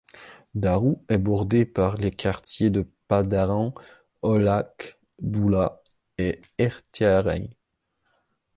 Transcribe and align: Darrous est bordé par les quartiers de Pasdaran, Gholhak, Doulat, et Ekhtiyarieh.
Darrous 0.55 0.99
est 1.09 1.19
bordé 1.19 1.63
par 1.63 1.95
les 1.95 2.09
quartiers 2.09 2.71
de 2.71 2.87
Pasdaran, 3.07 3.75
Gholhak, 4.23 4.97
Doulat, 5.19 5.83
et 6.17 6.41
Ekhtiyarieh. 6.57 7.51